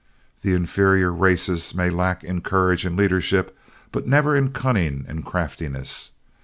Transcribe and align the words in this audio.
The 0.41 0.55
inferior 0.55 1.13
races 1.13 1.75
may 1.75 1.91
lack 1.91 2.23
in 2.23 2.41
courage 2.41 2.85
and 2.87 2.97
leadership, 2.97 3.55
but 3.91 4.07
never 4.07 4.35
in 4.35 4.51
cunning 4.51 5.05
and 5.07 5.23
craftiness. 5.23 6.13